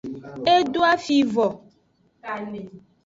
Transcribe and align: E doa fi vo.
E 0.53 0.55
doa 0.73 0.93
fi 1.03 1.17
vo. 1.33 1.47